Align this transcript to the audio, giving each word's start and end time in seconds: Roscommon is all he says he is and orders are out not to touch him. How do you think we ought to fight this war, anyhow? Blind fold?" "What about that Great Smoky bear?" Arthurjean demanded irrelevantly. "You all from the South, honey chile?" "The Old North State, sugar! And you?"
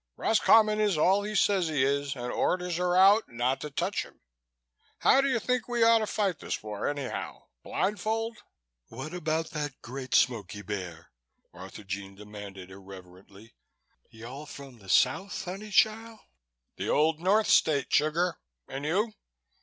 Roscommon 0.17 0.79
is 0.81 0.97
all 0.97 1.21
he 1.21 1.35
says 1.35 1.67
he 1.67 1.83
is 1.83 2.15
and 2.15 2.31
orders 2.31 2.79
are 2.79 2.95
out 2.95 3.29
not 3.29 3.61
to 3.61 3.69
touch 3.69 4.01
him. 4.01 4.19
How 5.01 5.21
do 5.21 5.27
you 5.29 5.37
think 5.37 5.67
we 5.67 5.83
ought 5.83 5.99
to 5.99 6.07
fight 6.07 6.39
this 6.39 6.63
war, 6.63 6.87
anyhow? 6.87 7.43
Blind 7.61 7.99
fold?" 7.99 8.39
"What 8.87 9.13
about 9.13 9.51
that 9.51 9.79
Great 9.83 10.15
Smoky 10.15 10.63
bear?" 10.63 11.11
Arthurjean 11.53 12.15
demanded 12.15 12.71
irrelevantly. 12.71 13.53
"You 14.09 14.25
all 14.25 14.47
from 14.47 14.79
the 14.79 14.89
South, 14.89 15.45
honey 15.45 15.69
chile?" 15.69 16.19
"The 16.77 16.89
Old 16.89 17.19
North 17.19 17.45
State, 17.51 17.93
sugar! 17.93 18.39
And 18.67 18.83
you?" 18.85 19.13